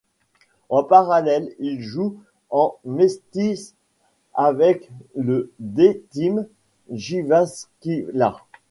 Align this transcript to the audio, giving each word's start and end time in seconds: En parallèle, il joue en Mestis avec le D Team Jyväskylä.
En 0.69 0.83
parallèle, 0.83 1.53
il 1.59 1.79
joue 1.83 2.19
en 2.49 2.75
Mestis 2.85 3.75
avec 4.33 4.89
le 5.15 5.51
D 5.59 6.03
Team 6.09 6.47
Jyväskylä. 6.89 8.35